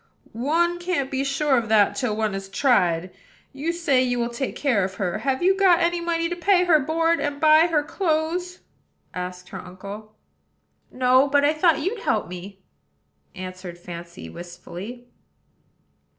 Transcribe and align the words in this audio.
"One 0.33 0.79
can't 0.79 1.11
be 1.11 1.23
sure 1.23 1.59
of 1.59 1.69
that 1.69 1.95
till 1.95 2.15
one 2.15 2.33
has 2.33 2.49
tried. 2.49 3.11
You 3.53 3.71
say 3.71 4.01
you 4.01 4.17
will 4.17 4.31
take 4.31 4.55
care 4.55 4.83
of 4.83 4.95
her: 4.95 5.19
have 5.19 5.43
you 5.43 5.55
got 5.55 5.79
any 5.79 6.01
money 6.01 6.27
to 6.27 6.35
pay 6.35 6.63
her 6.63 6.79
board, 6.79 7.19
and 7.19 7.39
buy 7.39 7.67
her 7.67 7.83
clothes?" 7.83 8.61
asked 9.13 9.49
her 9.49 9.63
uncle. 9.63 10.15
"No; 10.91 11.29
but 11.29 11.45
I 11.45 11.53
thought 11.53 11.81
you'd 11.83 11.99
help 11.99 12.27
me," 12.27 12.63
answered 13.35 13.77
Fancy 13.77 14.27
wistfully. 14.27 15.05